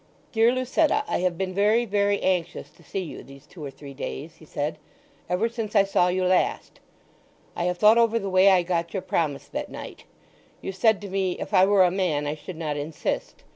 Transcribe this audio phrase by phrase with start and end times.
[0.31, 3.93] "Dear Lucetta, I have been very, very anxious to see you these two or three
[3.93, 4.79] days," he said,
[5.29, 6.79] "ever since I saw you last!
[7.55, 10.05] I have thought over the way I got your promise that night.
[10.59, 13.43] You said to me, 'If I were a man I should not insist.